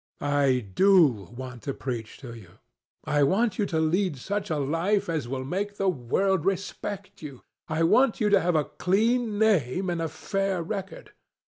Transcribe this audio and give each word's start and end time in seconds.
I 0.19 0.65
do 0.73 1.27
want 1.37 1.61
to 1.61 1.75
preach 1.75 2.17
to 2.21 2.33
you. 2.33 2.53
I 3.03 3.21
want 3.21 3.59
you 3.59 3.67
to 3.67 3.79
lead 3.79 4.17
such 4.17 4.49
a 4.49 4.57
life 4.57 5.07
as 5.07 5.27
will 5.27 5.45
make 5.45 5.77
the 5.77 5.89
world 5.89 6.43
respect 6.43 7.21
you. 7.21 7.43
I 7.67 7.83
want 7.83 8.19
you 8.19 8.29
to 8.31 8.39
have 8.39 8.55
a 8.55 8.65
clean 8.65 9.37
name 9.37 9.91
and 9.91 10.01
a 10.01 10.09
fair 10.09 10.63
record. 10.63 11.11